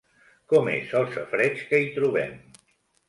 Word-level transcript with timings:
Com 0.53 0.69
és 0.71 0.95
el 1.01 1.05
safareig 1.17 1.61
que 1.69 1.83
hi 1.83 1.93
trobem? 1.99 2.35